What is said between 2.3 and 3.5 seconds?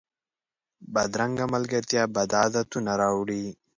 عادتونه راوړي